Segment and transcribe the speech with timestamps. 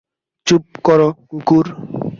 [0.47, 1.65] চুপ কর, কুকুর!